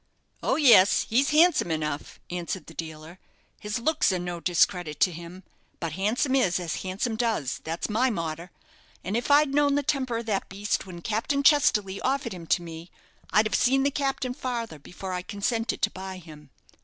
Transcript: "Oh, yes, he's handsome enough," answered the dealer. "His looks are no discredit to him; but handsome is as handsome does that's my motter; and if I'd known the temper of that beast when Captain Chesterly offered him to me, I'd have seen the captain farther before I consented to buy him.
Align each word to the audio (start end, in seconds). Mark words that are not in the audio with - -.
"Oh, 0.41 0.55
yes, 0.55 1.05
he's 1.07 1.29
handsome 1.29 1.69
enough," 1.69 2.19
answered 2.31 2.65
the 2.65 2.73
dealer. 2.73 3.19
"His 3.59 3.77
looks 3.77 4.11
are 4.11 4.17
no 4.17 4.39
discredit 4.39 4.99
to 5.01 5.11
him; 5.11 5.43
but 5.79 5.91
handsome 5.91 6.33
is 6.33 6.59
as 6.59 6.81
handsome 6.81 7.15
does 7.15 7.61
that's 7.63 7.87
my 7.87 8.09
motter; 8.09 8.49
and 9.03 9.15
if 9.15 9.29
I'd 9.29 9.53
known 9.53 9.75
the 9.75 9.83
temper 9.83 10.17
of 10.17 10.25
that 10.25 10.49
beast 10.49 10.87
when 10.87 11.03
Captain 11.03 11.43
Chesterly 11.43 12.01
offered 12.01 12.33
him 12.33 12.47
to 12.47 12.63
me, 12.63 12.89
I'd 13.31 13.45
have 13.45 13.53
seen 13.53 13.83
the 13.83 13.91
captain 13.91 14.33
farther 14.33 14.79
before 14.79 15.13
I 15.13 15.21
consented 15.21 15.83
to 15.83 15.91
buy 15.91 16.17
him. 16.17 16.49